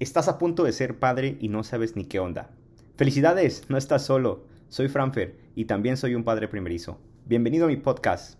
Estás 0.00 0.26
a 0.26 0.38
punto 0.38 0.64
de 0.64 0.72
ser 0.72 0.98
padre 0.98 1.36
y 1.40 1.46
no 1.46 1.62
sabes 1.62 1.94
ni 1.94 2.04
qué 2.04 2.18
onda. 2.18 2.50
Felicidades, 2.96 3.62
no 3.68 3.76
estás 3.76 4.04
solo. 4.04 4.44
Soy 4.68 4.88
Franfer 4.88 5.36
y 5.54 5.66
también 5.66 5.96
soy 5.96 6.16
un 6.16 6.24
padre 6.24 6.48
primerizo. 6.48 6.98
Bienvenido 7.26 7.66
a 7.66 7.68
mi 7.68 7.76
podcast. 7.76 8.36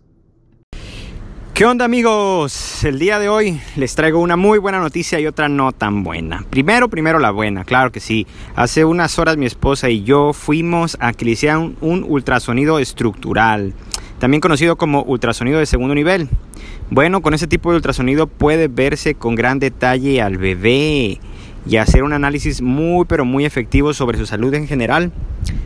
¿Qué 1.53 1.63
onda 1.63 1.85
amigos? 1.85 2.83
El 2.83 2.99
día 2.99 3.19
de 3.19 3.29
hoy 3.29 3.61
les 3.77 3.95
traigo 3.95 4.19
una 4.19 4.35
muy 4.35 4.59
buena 4.59 4.81
noticia 4.81 5.17
y 5.21 5.27
otra 5.27 5.47
no 5.47 5.71
tan 5.71 6.03
buena. 6.03 6.43
Primero, 6.49 6.89
primero 6.89 7.19
la 7.19 7.31
buena, 7.31 7.63
claro 7.63 7.89
que 7.93 8.01
sí. 8.01 8.27
Hace 8.57 8.83
unas 8.83 9.17
horas 9.17 9.37
mi 9.37 9.45
esposa 9.45 9.89
y 9.89 10.03
yo 10.03 10.33
fuimos 10.33 10.97
a 10.99 11.13
que 11.13 11.23
le 11.23 11.31
hicieran 11.31 11.77
un 11.79 12.03
ultrasonido 12.03 12.79
estructural, 12.79 13.73
también 14.19 14.41
conocido 14.41 14.75
como 14.75 15.03
ultrasonido 15.03 15.59
de 15.59 15.65
segundo 15.65 15.95
nivel. 15.95 16.27
Bueno, 16.89 17.21
con 17.21 17.33
ese 17.33 17.47
tipo 17.47 17.71
de 17.71 17.77
ultrasonido 17.77 18.27
puede 18.27 18.67
verse 18.67 19.15
con 19.15 19.35
gran 19.35 19.59
detalle 19.59 20.21
al 20.21 20.37
bebé 20.37 21.21
y 21.65 21.77
hacer 21.77 22.03
un 22.03 22.13
análisis 22.13 22.61
muy 22.61 23.05
pero 23.05 23.25
muy 23.25 23.45
efectivo 23.45 23.93
sobre 23.93 24.17
su 24.17 24.25
salud 24.25 24.53
en 24.53 24.67
general, 24.67 25.11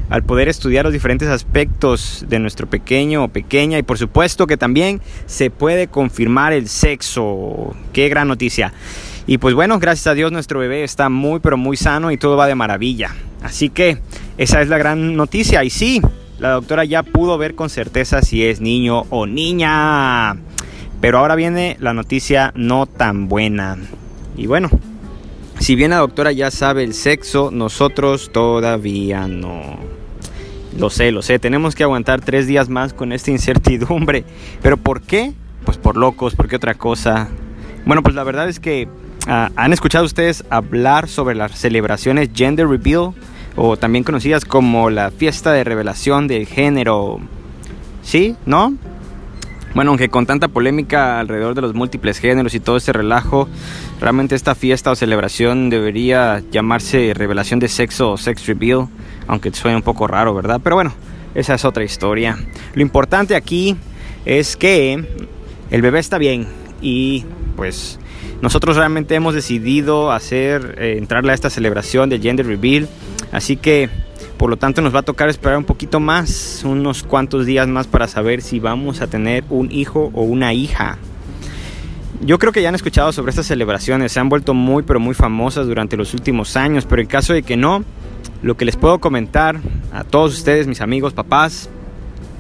al 0.10 0.24
poder 0.24 0.48
estudiar 0.48 0.86
los 0.86 0.94
diferentes 0.94 1.28
aspectos 1.28 2.26
de 2.28 2.40
nuestro 2.40 2.68
pequeño 2.68 3.24
o 3.24 3.28
pequeña 3.28 3.78
y 3.78 3.84
por 3.84 3.98
supuesto 3.98 4.48
que 4.48 4.58
también 4.58 5.02
se 5.26 5.50
puede 5.50 5.88
confirmar 5.88 6.54
el 6.54 6.68
sexo. 6.68 7.76
Qué 7.94 8.10
gran 8.10 8.28
noticia. 8.28 8.74
Y 9.28 9.38
pues 9.38 9.54
bueno, 9.54 9.78
gracias 9.78 10.08
a 10.08 10.14
Dios 10.16 10.32
nuestro 10.32 10.60
bebé 10.60 10.84
está 10.84 11.10
muy 11.10 11.40
pero 11.40 11.58
muy 11.58 11.78
sano 11.78 12.12
y 12.12 12.18
todo 12.18 12.36
va 12.38 12.48
de 12.48 12.56
maravilla. 12.56 13.16
Así 13.44 13.70
que 13.70 14.00
esa 14.38 14.62
es 14.62 14.70
la 14.70 14.78
gran 14.78 15.16
noticia 15.16 15.64
y 15.64 15.70
sí, 15.70 16.02
la 16.40 16.52
doctora 16.52 16.86
ya 16.86 17.04
pudo 17.04 17.38
ver 17.38 17.54
con 17.54 17.70
certeza 17.70 18.22
si 18.22 18.46
es 18.46 18.62
niño 18.62 19.06
o 19.10 19.28
niña. 19.28 20.38
Pero 21.02 21.20
ahora 21.20 21.36
viene 21.36 21.78
la 21.80 21.94
noticia 21.94 22.52
no 22.56 22.86
tan 22.86 23.30
buena. 23.30 23.78
Y 24.36 24.48
bueno, 24.48 24.70
si 25.60 25.76
bien 25.76 25.92
la 25.92 25.98
doctora 25.98 26.32
ya 26.32 26.52
sabe 26.52 26.84
el 26.84 26.94
sexo, 26.94 27.52
nosotros 27.52 28.32
todavía 28.32 29.28
no. 29.28 29.78
Lo 30.78 30.90
sé, 30.90 31.12
lo 31.12 31.22
sé, 31.22 31.40
tenemos 31.40 31.76
que 31.76 31.84
aguantar 31.84 32.22
tres 32.22 32.48
días 32.48 32.70
más 32.70 32.94
con 32.94 33.12
esta 33.12 33.32
incertidumbre. 33.32 34.24
¿Pero 34.62 34.78
por 34.78 35.02
qué? 35.02 35.34
Pues 35.66 35.78
por 35.78 35.98
locos, 35.98 36.36
¿por 36.36 36.48
qué 36.48 36.56
otra 36.56 36.76
cosa? 36.76 37.28
Bueno, 37.86 38.02
pues 38.04 38.16
la 38.16 38.24
verdad 38.24 38.48
es 38.48 38.60
que 38.60 38.88
uh, 39.28 39.52
han 39.56 39.74
escuchado 39.74 40.06
ustedes 40.06 40.46
hablar 40.50 41.10
sobre 41.10 41.36
las 41.36 41.52
celebraciones 41.52 42.30
Gender 42.34 42.68
Reveal, 42.68 43.14
o 43.56 43.76
también 43.76 44.04
conocidas 44.06 44.46
como 44.46 44.90
la 44.90 45.12
fiesta 45.12 45.52
de 45.52 45.66
revelación 45.66 46.28
del 46.28 46.46
género. 46.48 47.20
¿Sí? 48.02 48.36
¿No? 48.46 48.74
Bueno, 49.76 49.92
aunque 49.92 50.10
con 50.10 50.26
tanta 50.26 50.48
polémica 50.48 51.20
alrededor 51.20 51.54
de 51.54 51.62
los 51.62 51.74
múltiples 51.74 52.18
géneros 52.20 52.56
y 52.56 52.60
todo 52.60 52.78
este 52.78 52.92
relajo, 52.92 53.48
realmente 54.02 54.36
esta 54.36 54.56
fiesta 54.56 54.92
o 54.92 54.96
celebración 54.96 55.70
debería 55.70 56.42
llamarse 56.52 57.14
revelación 57.14 57.60
de 57.60 57.68
sexo 57.68 58.12
o 58.12 58.18
sex 58.18 58.48
reveal, 58.48 58.88
aunque 59.28 59.52
suene 59.54 59.78
un 59.78 59.84
poco 59.84 60.08
raro, 60.08 60.34
¿verdad? 60.34 60.60
Pero 60.64 60.76
bueno, 60.76 60.94
esa 61.36 61.54
es 61.54 61.66
otra 61.66 61.84
historia. 61.84 62.38
Lo 62.74 62.82
importante 62.82 63.36
aquí 63.36 63.76
es 64.26 64.58
que 64.58 65.06
el 65.70 65.82
bebé 65.82 66.00
está 66.00 66.18
bien 66.18 66.48
y 66.82 67.26
pues 67.56 68.00
nosotros 68.42 68.76
realmente 68.76 69.16
hemos 69.16 69.36
decidido 69.36 70.12
hacer 70.12 70.76
eh, 70.80 70.96
entrarle 70.98 71.32
a 71.32 71.36
esta 71.36 71.50
celebración 71.50 72.10
de 72.10 72.20
gender 72.20 72.48
reveal, 72.48 72.88
así 73.32 73.56
que 73.56 73.90
por 74.38 74.50
lo 74.50 74.58
tanto 74.58 74.82
nos 74.82 74.94
va 74.94 75.00
a 75.00 75.04
tocar 75.04 75.30
esperar 75.30 75.58
un 75.58 75.64
poquito 75.64 76.00
más, 76.00 76.62
unos 76.64 77.04
cuantos 77.04 77.46
días 77.46 77.68
más 77.68 77.88
para 77.88 78.08
saber 78.08 78.42
si 78.42 78.60
vamos 78.60 79.02
a 79.02 79.08
tener 79.08 79.44
un 79.50 79.72
hijo 79.72 80.12
o 80.14 80.24
una 80.24 80.54
hija. 80.54 80.98
Yo 82.22 82.38
creo 82.38 82.52
que 82.52 82.62
ya 82.62 82.70
han 82.70 82.76
escuchado 82.76 83.12
sobre 83.12 83.30
estas 83.30 83.46
celebraciones, 83.46 84.12
se 84.12 84.20
han 84.20 84.30
vuelto 84.30 84.54
muy 84.54 84.84
pero 84.84 85.00
muy 85.00 85.14
famosas 85.14 85.68
durante 85.68 85.96
los 85.96 86.14
últimos 86.14 86.58
años, 86.58 86.86
pero 86.86 87.02
en 87.02 87.08
caso 87.08 87.34
de 87.34 87.44
que 87.44 87.56
no, 87.56 87.84
lo 88.42 88.58
que 88.58 88.66
les 88.66 88.76
puedo 88.76 89.00
comentar 89.00 89.60
a 89.94 90.04
todos 90.04 90.34
ustedes, 90.34 90.68
mis 90.68 90.82
amigos, 90.82 91.14
papás, 91.14 91.70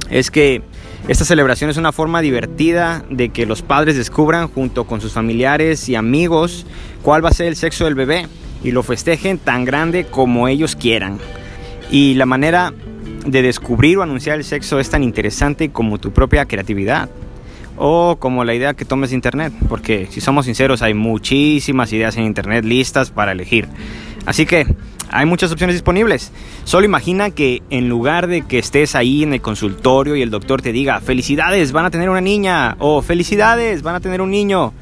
es 0.09 0.31
que 0.31 0.61
esta 1.07 1.25
celebración 1.25 1.69
es 1.69 1.77
una 1.77 1.91
forma 1.91 2.21
divertida 2.21 3.03
de 3.09 3.29
que 3.29 3.45
los 3.45 3.61
padres 3.61 3.95
descubran 3.95 4.47
junto 4.47 4.85
con 4.85 5.01
sus 5.01 5.13
familiares 5.13 5.87
y 5.89 5.95
amigos 5.95 6.65
cuál 7.01 7.23
va 7.23 7.29
a 7.29 7.33
ser 7.33 7.47
el 7.47 7.55
sexo 7.55 7.85
del 7.85 7.95
bebé 7.95 8.27
y 8.63 8.71
lo 8.71 8.83
festejen 8.83 9.37
tan 9.37 9.65
grande 9.65 10.05
como 10.05 10.47
ellos 10.47 10.75
quieran. 10.75 11.19
Y 11.91 12.13
la 12.15 12.25
manera 12.25 12.73
de 13.25 13.41
descubrir 13.41 13.97
o 13.97 14.03
anunciar 14.03 14.37
el 14.37 14.43
sexo 14.43 14.79
es 14.79 14.89
tan 14.89 15.03
interesante 15.03 15.69
como 15.69 15.97
tu 15.97 16.11
propia 16.11 16.45
creatividad 16.45 17.09
o 17.77 18.17
como 18.19 18.43
la 18.43 18.53
idea 18.53 18.73
que 18.73 18.85
tomes 18.85 19.09
de 19.11 19.15
internet, 19.15 19.53
porque 19.69 20.07
si 20.11 20.19
somos 20.19 20.45
sinceros 20.45 20.81
hay 20.81 20.93
muchísimas 20.93 21.91
ideas 21.93 22.17
en 22.17 22.25
internet 22.25 22.65
listas 22.65 23.09
para 23.09 23.31
elegir. 23.31 23.67
Así 24.25 24.45
que 24.45 24.67
hay 25.09 25.25
muchas 25.25 25.51
opciones 25.51 25.75
disponibles. 25.75 26.31
Solo 26.65 26.85
imagina 26.85 27.31
que 27.31 27.63
en 27.69 27.89
lugar 27.89 28.27
de 28.27 28.41
que 28.43 28.59
estés 28.59 28.95
ahí 28.95 29.23
en 29.23 29.33
el 29.33 29.41
consultorio 29.41 30.15
y 30.15 30.21
el 30.21 30.29
doctor 30.29 30.61
te 30.61 30.71
diga, 30.71 30.99
felicidades, 30.99 31.71
van 31.71 31.85
a 31.85 31.89
tener 31.89 32.09
una 32.09 32.21
niña, 32.21 32.75
o 32.79 33.01
felicidades, 33.01 33.81
van 33.81 33.95
a 33.95 33.99
tener 34.01 34.21
un 34.21 34.29
niño, 34.29 34.73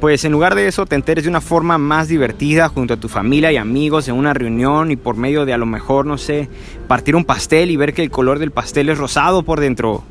pues 0.00 0.24
en 0.24 0.32
lugar 0.32 0.54
de 0.54 0.66
eso 0.66 0.86
te 0.86 0.96
enteres 0.96 1.24
de 1.24 1.30
una 1.30 1.42
forma 1.42 1.76
más 1.76 2.08
divertida 2.08 2.68
junto 2.70 2.94
a 2.94 2.96
tu 2.96 3.08
familia 3.08 3.52
y 3.52 3.58
amigos 3.58 4.08
en 4.08 4.14
una 4.14 4.32
reunión 4.32 4.90
y 4.90 4.96
por 4.96 5.16
medio 5.16 5.44
de 5.44 5.52
a 5.52 5.58
lo 5.58 5.66
mejor, 5.66 6.06
no 6.06 6.16
sé, 6.16 6.48
partir 6.88 7.14
un 7.14 7.24
pastel 7.26 7.70
y 7.70 7.76
ver 7.76 7.92
que 7.92 8.02
el 8.02 8.10
color 8.10 8.38
del 8.38 8.50
pastel 8.50 8.88
es 8.88 8.96
rosado 8.96 9.42
por 9.42 9.60
dentro. 9.60 10.02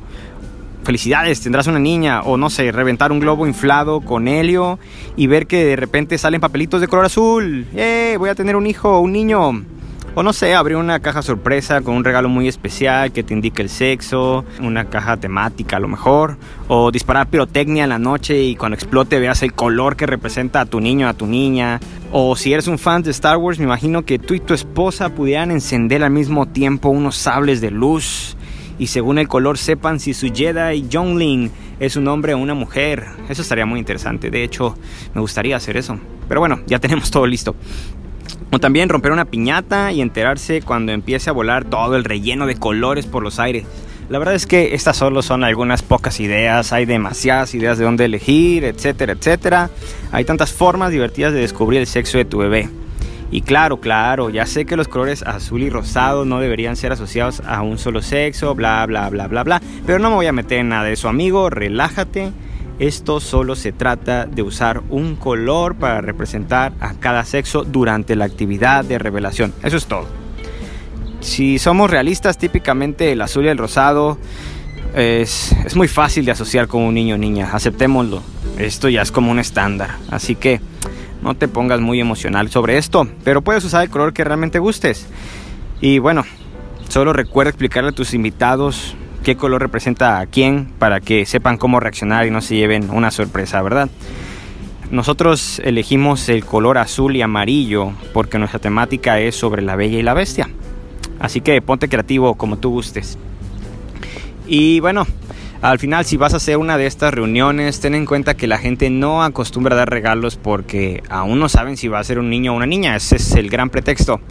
Felicidades, 0.83 1.41
tendrás 1.41 1.65
una 1.65 1.79
niña 1.79 2.21
o 2.21 2.37
no 2.37 2.51
sé, 2.51 2.71
reventar 2.71 3.11
un 3.11 3.19
globo 3.19 3.47
inflado 3.47 4.01
con 4.01 4.27
helio 4.27 4.77
y 5.15 5.25
ver 5.25 5.47
que 5.47 5.65
de 5.65 5.75
repente 5.75 6.19
salen 6.19 6.39
papelitos 6.39 6.81
de 6.81 6.87
color 6.87 7.05
azul. 7.05 7.65
¡Eh! 7.75 8.15
Voy 8.19 8.29
a 8.29 8.35
tener 8.35 8.55
un 8.55 8.67
hijo, 8.67 8.99
un 8.99 9.11
niño. 9.11 9.63
O 10.15 10.23
no 10.23 10.33
sé, 10.33 10.55
abrir 10.55 10.75
una 10.77 10.99
caja 10.99 11.21
sorpresa 11.21 11.81
con 11.81 11.95
un 11.95 12.03
regalo 12.03 12.29
muy 12.29 12.47
especial 12.47 13.11
que 13.11 13.23
te 13.23 13.33
indique 13.33 13.61
el 13.61 13.69
sexo, 13.69 14.43
una 14.59 14.85
caja 14.85 15.17
temática 15.17 15.77
a 15.77 15.79
lo 15.79 15.87
mejor, 15.87 16.37
o 16.67 16.91
disparar 16.91 17.27
pirotecnia 17.27 17.83
en 17.83 17.89
la 17.89 17.99
noche 17.99 18.41
y 18.41 18.55
cuando 18.55 18.75
explote 18.75 19.19
veas 19.19 19.43
el 19.43 19.53
color 19.53 19.95
que 19.95 20.07
representa 20.07 20.61
a 20.61 20.65
tu 20.65 20.79
niño, 20.79 21.07
a 21.07 21.13
tu 21.13 21.27
niña. 21.27 21.79
O 22.11 22.35
si 22.35 22.51
eres 22.51 22.67
un 22.67 22.79
fan 22.79 23.03
de 23.03 23.11
Star 23.11 23.37
Wars, 23.37 23.59
me 23.59 23.65
imagino 23.65 24.03
que 24.03 24.17
tú 24.17 24.33
y 24.33 24.39
tu 24.39 24.55
esposa 24.55 25.09
pudieran 25.09 25.51
encender 25.51 26.03
al 26.03 26.11
mismo 26.11 26.47
tiempo 26.47 26.89
unos 26.89 27.15
sables 27.15 27.61
de 27.61 27.69
luz 27.69 28.35
y 28.79 28.87
según 28.87 29.19
el 29.19 29.27
color 29.27 29.57
sepan 29.57 29.99
si 29.99 30.13
su 30.13 30.33
Jedi 30.33 30.87
Youngling 30.87 31.51
es 31.79 31.97
un 31.97 32.07
hombre 32.07 32.33
o 32.33 32.37
una 32.37 32.53
mujer. 32.53 33.05
Eso 33.27 33.41
estaría 33.41 33.65
muy 33.65 33.77
interesante. 33.77 34.31
De 34.31 34.43
hecho, 34.43 34.75
me 35.13 35.21
gustaría 35.21 35.55
hacer 35.57 35.77
eso. 35.77 35.99
Pero 36.27 36.39
bueno, 36.39 36.61
ya 36.65 36.79
tenemos 36.79 37.11
todo 37.11 37.27
listo. 37.27 37.55
O 38.51 38.59
también 38.59 38.89
romper 38.89 39.11
una 39.11 39.25
piñata 39.25 39.91
y 39.91 40.01
enterarse 40.01 40.61
cuando 40.61 40.91
empiece 40.91 41.29
a 41.29 41.33
volar 41.33 41.65
todo 41.65 41.95
el 41.95 42.03
relleno 42.03 42.47
de 42.47 42.55
colores 42.55 43.05
por 43.05 43.21
los 43.21 43.39
aires. 43.39 43.65
La 44.09 44.17
verdad 44.17 44.33
es 44.33 44.47
que 44.47 44.73
estas 44.73 44.97
solo 44.97 45.21
son 45.21 45.43
algunas 45.43 45.83
pocas 45.83 46.19
ideas, 46.19 46.73
hay 46.73 46.85
demasiadas 46.85 47.53
ideas 47.53 47.77
de 47.77 47.85
dónde 47.85 48.05
elegir, 48.05 48.63
etcétera, 48.63 49.13
etcétera. 49.13 49.69
Hay 50.11 50.25
tantas 50.25 50.51
formas 50.51 50.91
divertidas 50.91 51.31
de 51.31 51.41
descubrir 51.41 51.81
el 51.81 51.85
sexo 51.85 52.17
de 52.17 52.25
tu 52.25 52.39
bebé. 52.39 52.69
Y 53.29 53.41
claro, 53.41 53.79
claro, 53.79 54.31
ya 54.31 54.47
sé 54.47 54.65
que 54.65 54.75
los 54.75 54.87
colores 54.87 55.21
azul 55.21 55.61
y 55.61 55.69
rosado 55.69 56.25
no 56.25 56.39
deberían 56.39 56.75
ser 56.75 56.91
asociados 56.91 57.43
a 57.45 57.61
un 57.61 57.77
solo 57.77 58.01
sexo, 58.01 58.55
bla, 58.55 58.83
bla, 58.87 59.07
bla, 59.09 59.27
bla, 59.27 59.43
bla. 59.43 59.61
Pero 59.85 59.99
no 59.99 60.09
me 60.09 60.15
voy 60.15 60.25
a 60.25 60.31
meter 60.31 60.57
en 60.57 60.69
nada 60.69 60.85
de 60.85 60.93
eso, 60.93 61.07
amigo, 61.07 61.51
relájate 61.51 62.31
esto 62.79 63.19
solo 63.19 63.55
se 63.55 63.73
trata 63.73 64.25
de 64.25 64.41
usar 64.41 64.81
un 64.89 65.17
color 65.17 65.75
para 65.75 65.99
representar 65.99 66.71
a 66.79 66.93
cada 66.93 67.25
sexo 67.25 67.65
durante 67.65 68.15
la 68.15 68.25
actividad 68.25 68.85
de 68.85 68.97
revelación. 68.97 69.53
Eso 69.63 69.75
es 69.75 69.85
todo. 69.85 70.07
Si 71.19 71.59
somos 71.59 71.91
realistas, 71.91 72.37
típicamente 72.37 73.11
el 73.11 73.21
azul 73.21 73.45
y 73.45 73.49
el 73.49 73.57
rosado 73.57 74.17
es, 74.95 75.53
es 75.65 75.75
muy 75.75 75.89
fácil 75.89 76.23
de 76.23 76.31
asociar 76.31 76.67
con 76.67 76.83
un 76.83 76.93
niño 76.93 77.15
o 77.15 77.17
niña. 77.17 77.49
Aceptémoslo. 77.51 78.23
Esto 78.57 78.87
ya 78.87 79.01
es 79.01 79.11
como 79.11 79.29
un 79.29 79.39
estándar. 79.39 79.97
Así 80.09 80.35
que 80.35 80.61
no 81.21 81.35
te 81.35 81.49
pongas 81.49 81.81
muy 81.81 81.99
emocional 81.99 82.49
sobre 82.49 82.77
esto. 82.77 83.09
Pero 83.25 83.41
puedes 83.41 83.65
usar 83.65 83.83
el 83.83 83.89
color 83.89 84.13
que 84.13 84.23
realmente 84.23 84.57
gustes. 84.59 85.05
Y 85.81 85.99
bueno, 85.99 86.23
solo 86.87 87.11
recuerda 87.11 87.49
explicarle 87.49 87.89
a 87.89 87.93
tus 87.93 88.13
invitados 88.13 88.95
qué 89.29 89.37
color 89.37 89.61
representa 89.61 90.19
a 90.19 90.25
quién 90.25 90.65
para 90.79 91.01
que 91.01 91.23
sepan 91.27 91.57
cómo 91.57 91.79
reaccionar 91.79 92.25
y 92.25 92.31
no 92.31 92.41
se 92.41 92.55
lleven 92.55 92.89
una 92.89 93.11
sorpresa, 93.11 93.61
¿verdad? 93.61 93.87
Nosotros 94.89 95.61
elegimos 95.63 96.29
el 96.29 96.43
color 96.43 96.79
azul 96.79 97.15
y 97.15 97.21
amarillo 97.21 97.93
porque 98.11 98.39
nuestra 98.39 98.59
temática 98.59 99.19
es 99.19 99.35
sobre 99.35 99.61
la 99.61 99.75
bella 99.75 99.99
y 99.99 100.01
la 100.01 100.15
bestia. 100.15 100.49
Así 101.19 101.41
que 101.41 101.61
ponte 101.61 101.89
creativo 101.89 102.33
como 102.33 102.57
tú 102.57 102.71
gustes. 102.71 103.19
Y 104.47 104.79
bueno, 104.79 105.05
al 105.61 105.77
final 105.77 106.05
si 106.05 106.17
vas 106.17 106.33
a 106.33 106.37
hacer 106.37 106.57
una 106.57 106.79
de 106.79 106.87
estas 106.87 107.13
reuniones, 107.13 107.79
ten 107.81 107.93
en 107.93 108.07
cuenta 108.07 108.33
que 108.33 108.47
la 108.47 108.57
gente 108.57 108.89
no 108.89 109.21
acostumbra 109.21 109.75
a 109.75 109.77
dar 109.77 109.91
regalos 109.91 110.37
porque 110.37 111.03
aún 111.07 111.37
no 111.37 111.49
saben 111.49 111.77
si 111.77 111.87
va 111.87 111.99
a 111.99 112.03
ser 112.03 112.17
un 112.17 112.31
niño 112.31 112.53
o 112.53 112.55
una 112.55 112.65
niña. 112.65 112.95
Ese 112.95 113.17
es 113.17 113.35
el 113.35 113.51
gran 113.51 113.69
pretexto. 113.69 114.21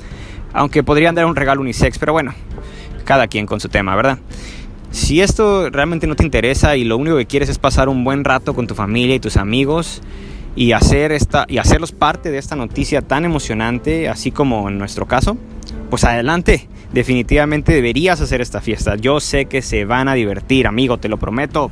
Aunque 0.53 0.83
podrían 0.83 1.15
dar 1.15 1.27
un 1.27 1.37
regalo 1.37 1.61
unisex, 1.61 2.01
pero 2.01 2.13
bueno, 2.13 2.35
cada 3.05 3.29
quien 3.29 3.47
con 3.47 3.61
su 3.61 3.69
tema, 3.69 3.95
¿verdad? 3.95 4.19
Si 4.91 5.21
esto 5.21 5.71
realmente 5.71 6.07
no 6.07 6.17
te 6.17 6.25
interesa 6.25 6.77
y 6.77 6.85
lo 6.85 6.97
único 6.97 7.17
que 7.17 7.27
quieres 7.27 7.49
es 7.49 7.59
pasar 7.59 7.89
un 7.89 8.05
buen 8.05 8.25
rato 8.25 8.55
con 8.55 8.67
tu 8.67 8.75
familia 8.75 9.15
y 9.15 9.21
tus 9.21 9.37
amigos 9.37 10.01
y, 10.57 10.73
hacer 10.73 11.13
esta, 11.13 11.45
y 11.49 11.59
hacerlos 11.59 11.93
parte 11.93 12.31
de 12.31 12.39
esta 12.39 12.57
noticia 12.57 13.03
tan 13.03 13.25
emocionante, 13.25 14.09
así 14.09 14.31
como 14.31 14.69
en 14.69 14.79
nuestro 14.79 15.07
caso, 15.07 15.37
pues 15.91 16.05
adelante. 16.05 16.69
Definitivamente 16.93 17.73
deberías 17.73 18.21
hacer 18.23 18.41
esta 18.41 18.63
fiesta. 18.63 18.97
Yo 18.97 19.21
sé 19.21 19.45
que 19.45 19.61
se 19.61 19.85
van 19.85 20.09
a 20.09 20.15
divertir, 20.15 20.67
amigo, 20.67 20.97
te 20.97 21.09
lo 21.09 21.19
prometo. 21.19 21.71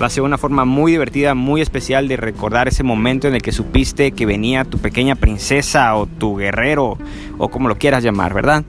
Va 0.00 0.06
a 0.06 0.10
ser 0.10 0.22
una 0.22 0.36
forma 0.36 0.64
muy 0.64 0.92
divertida, 0.92 1.34
muy 1.34 1.62
especial 1.62 2.06
de 2.06 2.16
recordar 2.16 2.68
ese 2.68 2.82
momento 2.82 3.28
en 3.28 3.34
el 3.34 3.42
que 3.42 3.52
supiste 3.52 4.12
que 4.12 4.26
venía 4.26 4.64
tu 4.64 4.78
pequeña 4.78 5.14
princesa 5.14 5.96
o 5.96 6.06
tu 6.06 6.36
guerrero 6.36 6.98
o 7.38 7.48
como 7.48 7.68
lo 7.68 7.76
quieras 7.76 8.04
llamar, 8.04 8.34
¿verdad? 8.34 8.64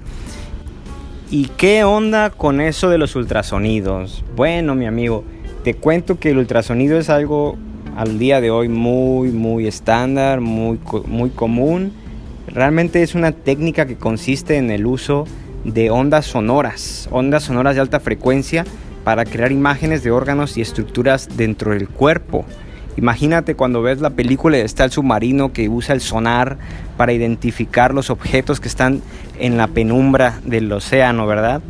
¿Y 1.33 1.45
qué 1.57 1.83
onda 1.83 2.29
con 2.29 2.61
eso 2.61 2.91
de 2.91 2.99
los 2.99 3.15
ultrasonidos? 3.15 4.23
Bueno, 4.35 4.75
mi 4.75 4.85
amigo, 4.85 5.23
te 5.63 5.73
cuento 5.73 6.19
que 6.19 6.29
el 6.29 6.37
ultrasonido 6.37 6.99
es 6.99 7.09
algo 7.09 7.57
al 7.97 8.19
día 8.19 8.39
de 8.39 8.51
hoy 8.51 8.69
muy, 8.69 9.29
muy 9.29 9.65
estándar, 9.65 10.41
muy, 10.41 10.79
muy 11.07 11.31
común. 11.31 11.91
Realmente 12.45 13.01
es 13.01 13.15
una 13.15 13.31
técnica 13.31 13.87
que 13.87 13.95
consiste 13.95 14.57
en 14.57 14.69
el 14.69 14.85
uso 14.85 15.25
de 15.63 15.89
ondas 15.89 16.27
sonoras, 16.27 17.09
ondas 17.09 17.45
sonoras 17.45 17.73
de 17.73 17.81
alta 17.81 17.99
frecuencia 17.99 18.63
para 19.03 19.25
crear 19.25 19.51
imágenes 19.51 20.03
de 20.03 20.11
órganos 20.11 20.55
y 20.55 20.61
estructuras 20.61 21.35
dentro 21.35 21.71
del 21.71 21.89
cuerpo. 21.89 22.45
Imagínate 22.97 23.55
cuando 23.55 23.81
ves 23.81 24.01
la 24.01 24.11
película 24.11 24.57
está 24.57 24.83
el 24.85 24.91
submarino 24.91 25.51
que 25.51 25.69
usa 25.69 25.95
el 25.95 26.01
sonar 26.01 26.57
para 26.97 27.13
identificar 27.13 27.93
los 27.93 28.09
objetos 28.09 28.59
que 28.59 28.67
están 28.67 29.01
en 29.39 29.57
la 29.57 29.67
penumbra 29.67 30.39
del 30.45 30.71
océano, 30.71 31.25
¿verdad? 31.25 31.61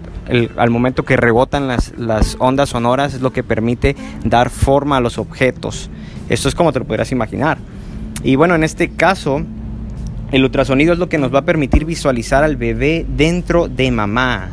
al 0.55 0.69
momento 0.69 1.03
que 1.03 1.17
rebotan 1.17 1.67
las, 1.67 1.93
las, 1.97 2.37
ondas 2.39 2.69
sonoras 2.69 3.13
es 3.13 3.21
lo 3.21 3.33
que 3.33 3.43
permite 3.43 3.95
dar 4.23 4.49
forma 4.49 4.97
a 4.97 5.01
los 5.01 5.17
objetos. 5.17 5.89
Esto 6.29 6.47
es 6.47 6.55
como 6.55 6.71
te 6.71 6.79
lo 6.79 6.85
podrás 6.85 7.11
imaginar. 7.11 7.57
Y 8.23 8.37
bueno, 8.37 8.55
en 8.55 8.63
este 8.63 8.89
caso, 8.89 9.41
el 10.31 10.43
ultrasonido 10.43 10.93
es 10.93 10.99
lo 10.99 11.09
que 11.09 11.17
nos 11.17 11.33
va 11.33 11.39
a 11.39 11.45
permitir 11.45 11.85
visualizar 11.85 12.43
al 12.43 12.55
bebé 12.55 13.05
dentro 13.07 13.67
de 13.67 13.91
mamá. 13.91 14.49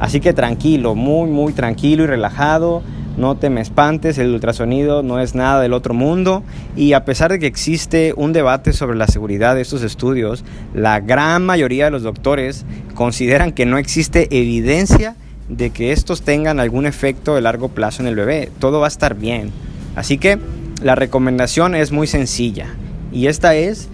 Así 0.00 0.20
que 0.20 0.32
tranquilo, 0.32 0.94
muy, 0.94 1.30
muy 1.30 1.52
tranquilo 1.52 2.04
y 2.04 2.06
relajado. 2.06 2.82
No 3.16 3.36
te 3.36 3.48
me 3.48 3.60
espantes, 3.60 4.18
el 4.18 4.32
ultrasonido 4.32 5.02
no 5.04 5.20
es 5.20 5.34
nada 5.34 5.60
del 5.60 5.72
otro 5.72 5.94
mundo 5.94 6.42
y 6.74 6.94
a 6.94 7.04
pesar 7.04 7.30
de 7.30 7.38
que 7.38 7.46
existe 7.46 8.12
un 8.16 8.32
debate 8.32 8.72
sobre 8.72 8.96
la 8.96 9.06
seguridad 9.06 9.54
de 9.54 9.60
estos 9.60 9.82
estudios, 9.82 10.44
la 10.74 10.98
gran 11.00 11.46
mayoría 11.46 11.84
de 11.84 11.90
los 11.92 12.02
doctores 12.02 12.64
consideran 12.94 13.52
que 13.52 13.66
no 13.66 13.78
existe 13.78 14.26
evidencia 14.36 15.14
de 15.48 15.70
que 15.70 15.92
estos 15.92 16.22
tengan 16.22 16.58
algún 16.58 16.86
efecto 16.86 17.36
de 17.36 17.42
largo 17.42 17.68
plazo 17.68 18.02
en 18.02 18.08
el 18.08 18.16
bebé. 18.16 18.50
Todo 18.58 18.80
va 18.80 18.86
a 18.86 18.88
estar 18.88 19.14
bien. 19.14 19.52
Así 19.94 20.18
que 20.18 20.38
la 20.82 20.96
recomendación 20.96 21.76
es 21.76 21.92
muy 21.92 22.08
sencilla 22.08 22.74
y 23.12 23.28
esta 23.28 23.54
es 23.54 23.88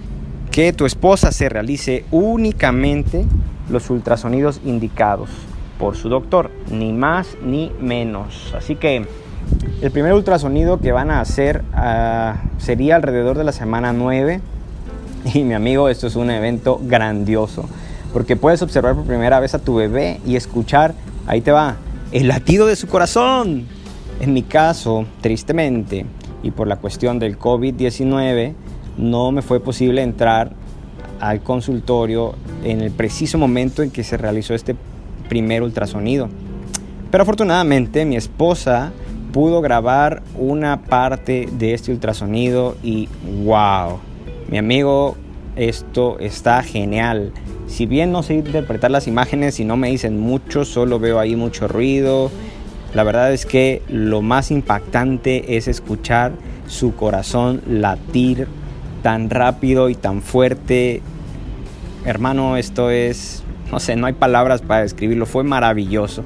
que 0.51 0.73
tu 0.73 0.87
esposa 0.87 1.31
se 1.31 1.51
realice 1.51 2.05
únicamente 2.11 3.27
los 3.69 3.91
ultrasonidos 3.91 4.63
indicados 4.65 5.29
por 5.81 5.97
su 5.97 6.11
doctor, 6.11 6.50
ni 6.71 6.93
más 6.93 7.38
ni 7.43 7.73
menos. 7.81 8.55
Así 8.56 8.77
que 8.77 9.06
el 9.81 9.91
primer 9.91 10.12
ultrasonido 10.12 10.79
que 10.79 10.93
van 10.93 11.11
a 11.11 11.21
hacer 11.21 11.65
ah, 11.73 12.43
sería 12.59 12.97
alrededor 12.97 13.38
de 13.38 13.44
la 13.44 13.53
semana 13.53 13.93
9. 13.93 14.41
Y 15.35 15.43
mi 15.43 15.53
amigo, 15.53 15.91
esto 15.91 16.06
es 16.06 16.17
un 16.17 16.31
evento 16.31 16.81
grandioso, 16.82 17.69
porque 18.12 18.37
puedes 18.37 18.62
observar 18.62 18.94
por 18.94 19.05
primera 19.05 19.38
vez 19.38 19.55
a 19.55 19.59
tu 19.59 19.75
bebé 19.75 20.19
y 20.27 20.37
escuchar, 20.37 20.94
ahí 21.27 21.43
te 21.43 21.53
va, 21.53 21.77
el 22.11 22.29
latido 22.29 22.67
de 22.67 22.75
su 22.75 22.87
corazón. 22.87 23.67
En 24.21 24.33
mi 24.33 24.43
caso, 24.43 25.05
tristemente, 25.21 26.06
y 26.43 26.53
por 26.53 26.69
la 26.69 26.76
cuestión 26.76 27.19
del 27.19 27.38
COVID-19, 27.38 28.55
no 28.97 29.31
me 29.31 29.43
fue 29.43 29.61
posible 29.61 30.03
entrar 30.03 30.53
al 31.21 31.43
consultorio 31.43 32.35
en 32.65 32.81
el 32.81 32.91
preciso 32.91 33.37
momento 33.37 33.83
en 33.83 33.91
que 33.91 34.05
se 34.05 34.17
realizó 34.17 34.55
este 34.55 34.75
primer 35.31 35.62
ultrasonido. 35.62 36.29
Pero 37.11 37.23
afortunadamente 37.23 38.05
mi 38.05 38.17
esposa 38.17 38.93
pudo 39.32 39.62
grabar 39.62 40.23
una 40.37 40.82
parte 40.82 41.49
de 41.50 41.73
este 41.73 41.93
ultrasonido 41.93 42.77
y 42.82 43.09
wow, 43.44 43.99
mi 44.50 44.59
amigo, 44.59 45.17
esto 45.56 46.19
está 46.19 46.62
genial. 46.62 47.32
Si 47.67 47.87
bien 47.87 48.12
no 48.12 48.23
sé 48.23 48.35
interpretar 48.35 48.91
las 48.91 49.06
imágenes 49.06 49.61
y 49.61 49.65
no 49.65 49.77
me 49.77 49.88
dicen 49.88 50.19
mucho, 50.19 50.65
solo 50.65 50.99
veo 50.99 51.19
ahí 51.19 51.37
mucho 51.37 51.69
ruido. 51.69 52.31
La 52.94 53.05
verdad 53.05 53.33
es 53.33 53.47
que 53.47 53.83
lo 53.88 54.23
más 54.23 54.50
impactante 54.50 55.56
es 55.56 55.69
escuchar 55.69 56.33
su 56.67 56.97
corazón 56.97 57.62
latir 57.69 58.49
tan 59.03 59.31
rápido 59.31 59.88
y 59.88 59.94
tan 59.94 60.23
fuerte. 60.23 61.03
Hermano, 62.05 62.56
esto 62.56 62.91
es 62.91 63.44
no 63.71 63.81
sé, 63.81 63.97
no 63.97 64.07
hay 64.07 64.13
palabras 64.13 64.63
para 64.63 64.83
describirlo, 64.83 65.27
fue 65.27 65.45
maravilloso. 65.45 66.25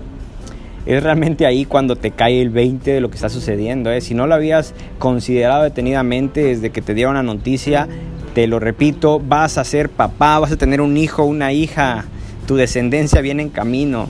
Es 0.87 1.03
realmente 1.03 1.47
ahí 1.47 1.65
cuando 1.65 1.97
te 1.97 2.11
cae 2.11 2.43
el 2.43 2.51
20 2.51 2.93
de 2.93 3.01
lo 3.01 3.09
que 3.09 3.15
está 3.15 3.31
sucediendo. 3.31 3.91
¿eh? 3.91 4.01
Si 4.01 4.15
no 4.15 4.27
lo 4.27 4.35
habías 4.35 4.75
considerado 4.99 5.63
detenidamente 5.63 6.43
desde 6.43 6.71
que 6.71 6.83
te 6.83 6.93
dieron 6.93 7.15
la 7.15 7.23
noticia, 7.23 7.89
te 8.35 8.47
lo 8.47 8.59
repito, 8.59 9.21
vas 9.21 9.57
a 9.57 9.65
ser 9.65 9.89
papá, 9.89 10.39
vas 10.39 10.53
a 10.53 10.57
tener 10.57 10.81
un 10.81 10.97
hijo, 10.97 11.25
una 11.25 11.53
hija, 11.53 12.05
tu 12.47 12.57
descendencia 12.57 13.23
viene 13.23 13.43
en 13.43 13.49
camino. 13.49 14.09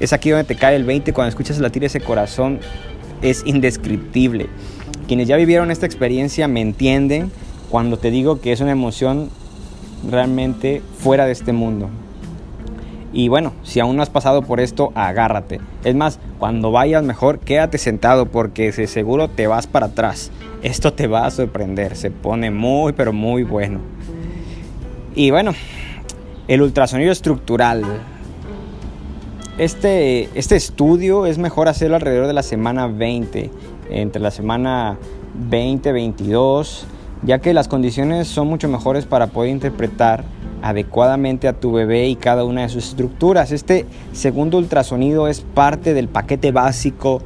Es 0.00 0.12
aquí 0.12 0.30
donde 0.30 0.44
te 0.44 0.56
cae 0.56 0.76
el 0.76 0.84
20 0.84 1.12
cuando 1.12 1.28
escuchas 1.28 1.58
latir 1.58 1.84
ese 1.84 2.00
corazón, 2.00 2.58
es 3.22 3.42
indescriptible. 3.46 4.48
Quienes 5.06 5.28
ya 5.28 5.36
vivieron 5.36 5.70
esta 5.70 5.86
experiencia 5.86 6.48
me 6.48 6.60
entienden 6.60 7.30
cuando 7.70 7.98
te 7.98 8.10
digo 8.10 8.40
que 8.40 8.52
es 8.52 8.60
una 8.60 8.72
emoción 8.72 9.30
realmente 10.10 10.82
fuera 10.98 11.26
de 11.26 11.32
este 11.32 11.52
mundo. 11.52 11.88
Y 13.16 13.28
bueno, 13.28 13.54
si 13.62 13.80
aún 13.80 13.96
no 13.96 14.02
has 14.02 14.10
pasado 14.10 14.42
por 14.42 14.60
esto, 14.60 14.92
agárrate. 14.94 15.58
Es 15.84 15.94
más, 15.94 16.20
cuando 16.38 16.70
vayas 16.70 17.02
mejor, 17.02 17.38
quédate 17.38 17.78
sentado 17.78 18.26
porque 18.26 18.70
de 18.72 18.86
seguro 18.86 19.28
te 19.28 19.46
vas 19.46 19.66
para 19.66 19.86
atrás. 19.86 20.30
Esto 20.62 20.92
te 20.92 21.06
va 21.06 21.24
a 21.24 21.30
sorprender, 21.30 21.96
se 21.96 22.10
pone 22.10 22.50
muy 22.50 22.92
pero 22.92 23.14
muy 23.14 23.42
bueno. 23.42 23.80
Y 25.14 25.30
bueno, 25.30 25.54
el 26.46 26.60
ultrasonido 26.60 27.10
estructural. 27.10 27.84
Este, 29.56 30.28
este 30.38 30.56
estudio 30.56 31.24
es 31.24 31.38
mejor 31.38 31.68
hacerlo 31.68 31.96
alrededor 31.96 32.26
de 32.26 32.34
la 32.34 32.42
semana 32.42 32.86
20, 32.86 33.50
entre 33.88 34.20
la 34.20 34.30
semana 34.30 34.98
20 35.32 35.90
22, 35.90 36.86
ya 37.22 37.38
que 37.38 37.54
las 37.54 37.68
condiciones 37.68 38.28
son 38.28 38.48
mucho 38.48 38.68
mejores 38.68 39.06
para 39.06 39.28
poder 39.28 39.50
interpretar 39.50 40.24
adecuadamente 40.62 41.48
a 41.48 41.52
tu 41.52 41.72
bebé 41.72 42.08
y 42.08 42.16
cada 42.16 42.44
una 42.44 42.62
de 42.62 42.68
sus 42.68 42.88
estructuras. 42.88 43.52
Este 43.52 43.86
segundo 44.12 44.58
ultrasonido 44.58 45.28
es 45.28 45.40
parte 45.40 45.94
del 45.94 46.08
paquete 46.08 46.52
básico 46.52 47.22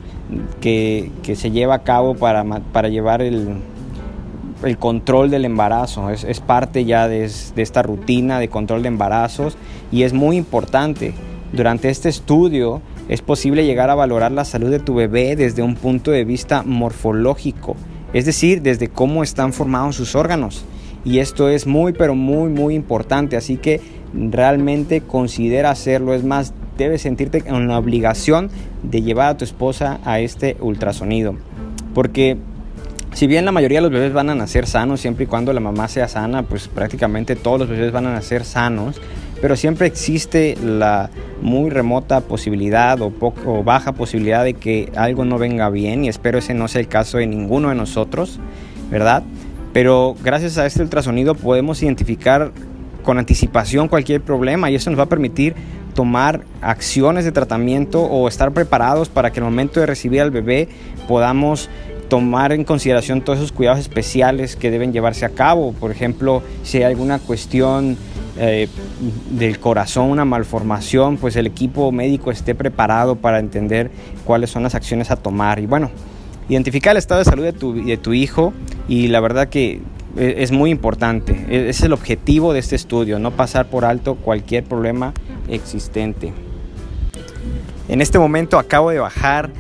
que, 0.61 1.11
se 1.35 1.51
lleva 1.51 1.75
a 1.75 1.83
cabo 1.83 2.15
para, 2.15 2.45
para 2.45 2.89
llevar 2.89 3.23
el, 3.23 3.57
el, 4.63 4.79
control 4.79 5.31
del 5.31 5.45
embarazo. 5.45 6.11
Es, 6.11 6.25
es 6.25 6.41
parte 6.41 6.85
ya 6.85 7.09
de, 7.09 7.31
de, 7.55 7.63
esta 7.63 7.83
rutina 7.83 8.39
de 8.39 8.49
control 8.49 8.83
de 8.83 8.89
embarazos 8.89 9.57
y 9.91 10.03
es 10.03 10.13
muy 10.13 10.37
importante. 10.37 11.15
Durante 11.53 11.89
este 11.89 12.09
estudio 12.09 12.81
es 13.09 13.23
posible 13.23 13.65
llegar 13.65 13.91
a 13.91 13.97
valorar 13.97 14.31
la 14.31 14.45
salud 14.45 14.71
de 14.71 14.79
tu 14.79 14.95
bebé 14.95 15.35
desde 15.35 15.63
un 15.63 15.75
punto 15.75 16.13
de 16.13 16.25
vista 16.25 16.63
morfológico, 16.63 17.75
es 18.13 18.25
decir, 18.25 18.63
desde 18.63 18.89
cómo 18.89 19.23
están 19.23 19.53
formados 19.53 19.97
sus 19.97 20.15
órganos. 20.15 20.65
Y 21.05 21.19
esto 21.19 21.49
es 21.49 21.67
muy 21.67 21.93
pero 21.93 22.15
muy 22.15 22.51
muy 22.51 22.75
importante. 22.75 23.37
Así 23.37 23.57
que 23.57 23.81
realmente 24.13 25.01
considera 25.01 25.71
hacerlo. 25.71 26.15
Es 26.15 26.25
más 26.25 26.53
debes 26.77 27.03
sentirte 27.03 27.43
en 27.47 27.69
la 27.69 27.79
obligación 27.79 28.51
de 28.83 29.03
llevar 29.03 29.29
a 29.29 29.37
tu 29.37 29.45
esposa 29.45 30.01
a 30.05 30.21
este 30.21 30.57
ultrasonido. 30.61 31.37
Porque 31.95 32.37
si 33.13 33.27
bien 33.27 33.45
la 33.45 33.53
mayoría 33.53 33.79
de 33.79 33.83
los 33.83 33.91
bebés 33.91 34.13
van 34.13 34.31
a 34.31 34.35
nacer 34.35 34.67
sanos 34.67 35.01
siempre 35.01 35.25
y 35.25 35.27
cuando 35.27 35.53
la 35.53 35.61
mamá 35.61 35.89
sea 35.89 36.09
sana 36.09 36.45
pues 36.45 36.69
prácticamente 36.69 37.37
todos 37.37 37.61
los 37.61 37.69
bebés 37.69 37.93
van 37.93 38.07
a 38.07 38.13
nacer 38.13 38.45
sanos 38.45 39.01
pero 39.41 39.57
siempre 39.57 39.87
existe 39.87 40.57
la 40.63 41.11
muy 41.41 41.71
remota 41.71 42.21
posibilidad 42.21 43.01
o, 43.01 43.11
poco, 43.11 43.65
baja 43.65 43.93
posibilidad 43.93 44.45
de 44.45 44.55
que 44.55 44.93
algo 44.97 45.25
no 45.25 45.39
venga 45.39 45.71
bien 45.71 46.05
y 46.05 46.09
espero 46.09 46.39
ese 46.39 46.55
no 46.55 46.69
sea 46.69 46.81
el 46.81 46.89
caso 46.89 47.19
de 47.19 47.27
ninguno 47.27 47.71
de 47.71 47.75
nosotros, 47.75 48.39
¿verdad? 48.91 49.23
Pero 49.73 50.17
gracias 50.23 50.59
a 50.59 50.67
este 50.67 50.83
ultrasonido 50.83 51.35
podemos 51.35 51.83
identificar 51.83 52.53
con 53.03 53.19
anticipación 53.19 53.89
cualquier 53.89 54.21
problema 54.21 54.71
y 54.71 54.75
eso 54.75 54.91
nos 54.91 54.99
va 54.99 55.05
a 55.05 55.09
permitir 55.09 55.55
tomar 55.95 56.45
acciones 56.61 57.25
de 57.25 57.33
tratamiento 57.33 58.03
o 58.03 58.29
estar 58.29 58.53
preparados 58.53 59.09
para 59.09 59.31
que 59.31 59.41
en 59.41 59.47
el 59.47 59.51
momento 59.51 59.81
de 59.81 59.87
recibir 59.87 60.21
al 60.21 60.31
bebé 60.31 60.69
podamos 61.09 61.69
tomar 62.09 62.53
en 62.53 62.65
consideración 62.65 63.23
todos 63.23 63.39
esos 63.39 63.53
cuidados 63.53 63.81
especiales 63.81 64.57
que 64.57 64.71
deben 64.71 64.93
llevarse 64.93 65.25
a 65.25 65.31
cabo. 65.31 65.73
Por 65.73 65.91
ejemplo, 65.93 66.43
si 66.65 66.79
hay 66.79 66.83
alguna 66.85 67.21
cuestión 67.21 67.97
eh, 68.37 68.69
del 69.31 69.59
corazón, 69.59 70.11
una 70.11 70.25
malformación, 70.25 71.17
pues 71.17 71.37
el 71.37 71.47
equipo 71.47 71.93
médico 71.93 72.31
esté 72.31 72.55
preparado 72.55 73.17
para 73.17 73.39
entender 73.39 73.91
cuáles 74.25 74.51
son 74.51 74.63
las 74.63 74.75
acciones 74.75 75.11
a 75.11 75.17
tomar. 75.17 75.59
Y 75.59 75.67
bueno, 75.67 75.91
identificar 76.49 76.93
el 76.93 76.99
estado 76.99 77.21
de 77.21 77.25
salud 77.25 77.45
de 77.45 77.53
tu, 77.53 77.85
de 77.85 77.97
tu 77.97 78.13
hijo 78.13 78.53
y 78.89 79.09
la 79.09 79.21
verdad 79.21 79.49
que 79.49 79.81
e, 80.17 80.35
es 80.39 80.53
muy 80.53 80.71
importante. 80.71 81.47
E, 81.49 81.69
es 81.69 81.83
el 81.83 81.93
objetivo 81.93 82.53
de 82.53 82.61
este 82.61 82.77
estudio, 82.77 83.19
no 83.19 83.31
pasar 83.31 83.69
por 83.69 83.85
alto 83.85 84.17
cualquier 84.17 84.65
problema 84.65 85.13
existente. 85.49 86.33
En 87.89 88.01
este 88.01 88.19
momento 88.19 88.59
acabo 88.59 88.91
de 88.91 89.01
bajar 89.01 89.51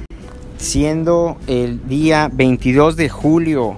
siendo 0.56 1.38
el 1.46 1.86
día 1.88 2.30
22 2.32 2.96
de 2.96 3.08
julio 3.08 3.76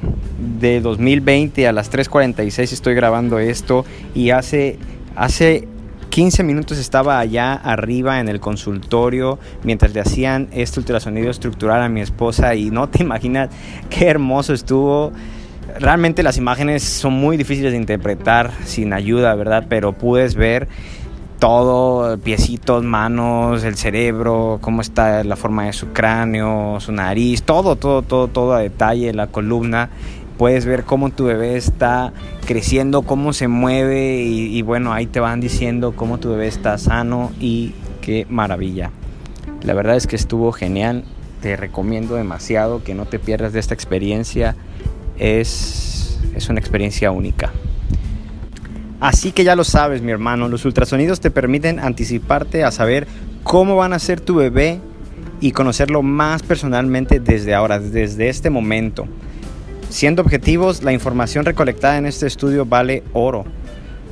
de 0.61 0.81
2020 0.81 1.67
a 1.69 1.73
las 1.73 1.93
3.46 1.93 2.73
estoy 2.73 2.95
grabando 2.95 3.39
esto 3.39 3.85
y 4.15 4.31
hace, 4.31 4.79
hace 5.15 5.69
15 6.11 6.43
minutos 6.43 6.79
estaba 6.79 7.19
allá 7.19 7.55
arriba 7.55 8.21
en 8.21 8.29
el 8.29 8.41
consultorio 8.41 9.39
mientras 9.63 9.95
le 9.95 10.01
hacían 10.01 10.49
este 10.53 10.81
ultrasonido 10.81 11.31
estructural 11.31 11.83
a 11.83 11.89
mi 11.89 12.01
esposa 12.01 12.55
y 12.55 12.71
no 12.71 12.89
te 12.89 13.03
imaginas 13.03 13.51
qué 13.89 14.09
hermoso 14.09 14.53
estuvo. 14.53 15.13
Realmente 15.79 16.23
las 16.23 16.37
imágenes 16.37 16.83
son 16.83 17.15
muy 17.15 17.37
difíciles 17.37 17.73
de 17.73 17.79
interpretar 17.79 18.51
sin 18.65 18.93
ayuda, 18.93 19.35
¿verdad? 19.35 19.67
Pero 19.69 19.93
puedes 19.93 20.35
ver 20.35 20.69
todo, 21.43 22.19
piecitos, 22.19 22.85
manos, 22.85 23.65
el 23.65 23.75
cerebro, 23.77 24.59
cómo 24.61 24.81
está 24.81 25.25
la 25.25 25.35
forma 25.35 25.65
de 25.65 25.73
su 25.73 25.89
cráneo, 25.89 26.79
su 26.79 26.93
nariz, 26.93 27.43
todo, 27.43 27.75
todo, 27.75 28.03
todo, 28.03 28.29
todo 28.29 28.53
a 28.53 28.61
detalle, 28.61 29.13
la 29.13 29.27
columna. 29.27 29.91
Puedes 30.39 30.67
ver 30.67 30.85
cómo 30.85 31.11
tu 31.11 31.25
bebé 31.25 31.57
está 31.57 32.13
creciendo, 32.47 33.03
cómo 33.03 33.33
se 33.33 33.49
mueve 33.49 34.23
y, 34.23 34.61
bueno, 34.63 34.93
ahí 34.93 35.07
te 35.07 35.21
van 35.21 35.41
diciendo 35.41 35.95
cómo 35.95 36.19
tu 36.19 36.31
bebé 36.31 36.49
está 36.49 36.79
sano 36.79 37.33
y 37.41 37.75
qué 38.01 38.27
maravilla. 38.29 38.91
La 39.63 39.75
verdad 39.75 39.97
es 39.97 40.07
que 40.07 40.17
estuvo 40.17 40.53
genial, 40.53 41.05
te 41.41 41.57
recomiendo 41.57 42.17
demasiado 42.17 42.83
que 42.83 42.95
no 42.95 43.07
te 43.07 43.19
pierdas 43.19 43.53
de 43.53 43.61
esta 43.61 43.75
experiencia, 43.75 44.57
es, 45.19 46.19
es 46.35 46.49
una 46.49 46.59
experiencia 46.59 47.11
única. 47.11 47.53
Así 49.01 49.33
que 49.33 49.45
ya 49.45 49.57
lo 49.57 49.65
sabes, 49.65 50.01
mi 50.01 50.13
hermano, 50.13 50.49
los 50.49 50.65
ultrasonidos 50.65 51.21
te 51.21 51.31
permiten 51.31 51.81
anticiparte 51.81 52.65
a 52.65 52.71
saber 52.71 53.09
cómo 53.43 53.77
van 53.77 53.93
a 53.93 53.99
ser 53.99 54.21
tu 54.21 54.37
bebé 54.37 54.81
y 55.41 55.51
conocerlo 55.51 56.03
más 56.03 56.45
personalmente 56.45 57.19
desde 57.19 57.53
ahora, 57.53 57.81
desde 57.81 58.29
este 58.29 58.49
momento. 58.49 59.09
Siendo 59.93 60.23
objetivos, 60.23 60.83
la 60.83 60.95
información 60.95 61.45
recolectada 61.45 61.99
en 61.99 62.07
este 62.07 62.27
estudio 62.27 62.65
vale 62.65 63.03
oro 63.13 63.45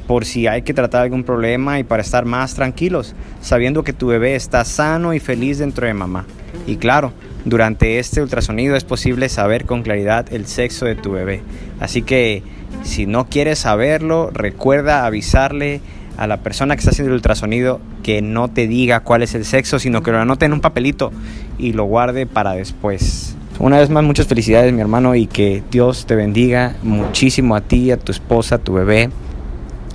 por 0.07 0.27
si 0.27 0.47
hay 0.47 0.61
que 0.61 0.75
tratar 0.75 1.05
algún 1.05 1.25
problema 1.25 1.79
y 1.79 1.85
para 1.85 2.03
estar 2.03 2.27
más 2.27 2.55
tranquilos, 2.55 3.15
sabiendo 3.41 3.83
que 3.83 3.95
tu 3.95 4.09
bebé 4.09 4.35
está 4.35 4.63
sano 4.67 5.15
y 5.15 5.21
feliz 5.21 5.57
dentro 5.57 5.87
de 5.87 5.95
mamá. 5.95 6.27
Y 6.67 6.77
claro, 6.77 7.15
durante 7.47 7.99
este 7.99 8.21
ultrasonido 8.21 8.77
es 8.77 8.85
posible 8.85 9.31
saber 9.31 9.65
con 9.65 9.83
claridad 9.83 10.31
el 10.35 10.47
sexo 10.47 10.85
de 10.85 10.97
tu 10.97 11.13
bebé. 11.13 11.41
Así 11.81 12.03
que 12.03 12.43
si 12.83 13.07
no 13.07 13.31
quieres 13.31 13.61
saberlo, 13.61 14.29
recuerda 14.35 15.07
avisarle 15.07 15.81
a 16.19 16.27
la 16.27 16.43
persona 16.43 16.77
que 16.77 16.81
está 16.81 16.91
haciendo 16.91 17.13
el 17.13 17.17
ultrasonido 17.17 17.81
que 18.03 18.21
no 18.21 18.49
te 18.49 18.67
diga 18.67 19.01
cuál 19.01 19.23
es 19.23 19.35
el 19.35 19.47
sexo, 19.47 19.79
sino 19.79 20.03
que 20.03 20.13
lo 20.13 20.19
anote 20.19 20.45
en 20.45 20.53
un 20.53 20.61
papelito 20.61 21.11
y 21.57 21.73
lo 21.73 21.85
guarde 21.85 22.27
para 22.27 22.53
después. 22.53 23.35
Una 23.61 23.77
vez 23.77 23.91
más, 23.91 24.03
muchas 24.03 24.27
felicidades, 24.27 24.73
mi 24.73 24.81
hermano, 24.81 25.15
y 25.15 25.27
que 25.27 25.63
Dios 25.71 26.07
te 26.07 26.17
bendiga 26.17 26.77
muchísimo 26.83 27.55
a 27.55 27.61
ti, 27.61 27.91
a 27.91 27.99
tu 27.99 28.11
esposa, 28.11 28.55
a 28.55 28.59
tu 28.59 28.73
bebé. 28.73 29.11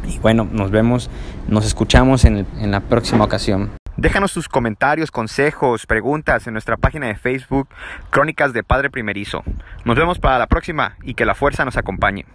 Y 0.07 0.19
bueno, 0.19 0.47
nos 0.51 0.69
vemos, 0.69 1.09
nos 1.47 1.65
escuchamos 1.65 2.25
en, 2.25 2.45
la 2.61 2.79
próxima 2.81 3.23
ocasión. 3.23 3.71
Déjanos 3.97 4.33
tus 4.33 4.47
comentarios, 4.47 5.09
consejos, 5.09 5.87
preguntas 5.87 6.45
en 6.45 6.53
nuestra 6.53 6.77
página 6.77 7.07
de 7.07 7.15
Facebook, 7.15 7.67
Crónicas 8.11 8.53
de 8.53 8.61
Padre 8.61 8.91
Primerizo. 8.91 9.41
Nos 9.83 9.95
vemos 9.95 10.19
para 10.19 10.37
la 10.37 10.45
próxima 10.45 10.95
y 11.01 11.15
que 11.15 11.25
la 11.25 11.33
fuerza 11.33 11.65
nos 11.65 11.75
acompañe. 11.75 12.27